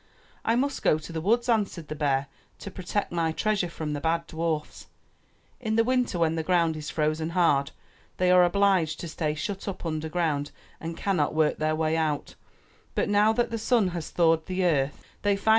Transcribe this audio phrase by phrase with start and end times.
[0.45, 2.25] '1 must go to the woods," answered the bear,
[2.57, 4.87] '*to protect my treasure from the bad dwarfs.
[5.59, 7.69] In the winter when the ground is frozen hard,
[8.17, 12.33] they are obliged to stay shut up underground and cannot work their way out,
[12.95, 15.49] but now that the sun has thawed the earth, they find.